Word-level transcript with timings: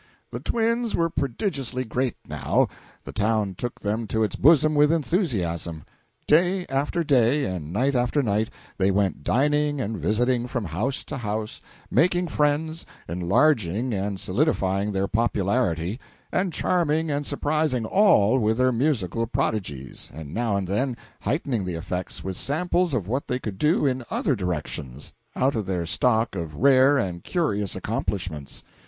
The 0.31 0.39
twins 0.39 0.95
were 0.95 1.11
prodigiously 1.11 1.85
great, 1.85 2.15
now; 2.27 2.67
the 3.03 3.11
town 3.11 3.53
took 3.53 3.81
them 3.81 4.07
to 4.07 4.23
its 4.23 4.35
bosom 4.35 4.73
with 4.73 4.91
enthusiasm. 4.91 5.83
Day 6.25 6.65
after 6.69 7.03
day, 7.03 7.45
and 7.45 7.71
night 7.71 7.93
after 7.93 8.23
night, 8.23 8.49
they 8.79 8.89
went 8.89 9.23
dining 9.23 9.79
and 9.79 9.95
visiting 9.99 10.47
from 10.47 10.65
house 10.65 11.03
to 11.03 11.17
house, 11.17 11.61
making 11.91 12.29
friends, 12.29 12.83
enlarging 13.07 13.93
and 13.93 14.19
solidifying 14.19 14.91
their 14.91 15.07
popularity, 15.07 15.99
and 16.31 16.51
charming 16.51 17.11
and 17.11 17.23
surprising 17.23 17.85
all 17.85 18.39
with 18.39 18.57
their 18.57 18.71
musical 18.71 19.27
prodigies, 19.27 20.09
and 20.15 20.33
now 20.33 20.55
and 20.57 20.67
then 20.67 20.97
heightening 21.19 21.63
the 21.63 21.75
effects 21.75 22.23
with 22.23 22.35
samples 22.35 22.95
of 22.95 23.07
what 23.07 23.27
they 23.27 23.37
could 23.37 23.59
do 23.59 23.85
in 23.85 24.03
other 24.09 24.35
directions, 24.35 25.13
out 25.35 25.53
of 25.53 25.67
their 25.67 25.85
stock 25.85 26.33
of 26.35 26.55
rare 26.55 26.97
and 26.97 27.23
curious 27.23 27.75
accomplishments. 27.75 28.63